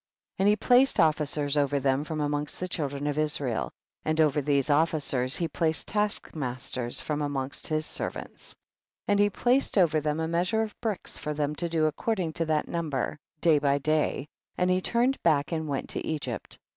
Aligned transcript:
10. 0.39 0.43
And 0.45 0.49
he 0.49 0.55
placed 0.55 0.99
officers 0.99 1.55
over 1.55 1.79
them 1.79 2.03
from 2.03 2.21
amongst 2.21 2.59
the 2.59 2.67
children 2.67 3.05
of 3.05 3.19
Israel, 3.19 3.69
and 4.03 4.19
over 4.19 4.41
these 4.41 4.71
officers 4.71 5.35
he 5.35 5.47
placed 5.47 5.87
taskmasters 5.89 6.99
from 6.99 7.21
amongst 7.21 7.67
his 7.67 7.85
servants. 7.85 8.55
1 9.05 9.09
1. 9.13 9.13
And 9.13 9.19
he 9.19 9.29
placed 9.29 9.77
over 9.77 10.01
them 10.01 10.19
a 10.19 10.27
measure 10.27 10.63
of 10.63 10.73
bricks 10.81 11.19
for 11.19 11.35
them 11.35 11.53
to 11.53 11.69
do 11.69 11.85
ac 11.85 11.93
cording 11.97 12.33
to 12.33 12.45
that 12.47 12.67
number, 12.67 13.19
day 13.41 13.59
by 13.59 13.77
da}^, 13.77 14.25
and 14.57 14.71
he 14.71 14.81
turned 14.81 15.21
back 15.21 15.51
and 15.51 15.67
went 15.67 15.87
to 15.89 16.03
Egypt. 16.03 16.53
12. 16.53 16.59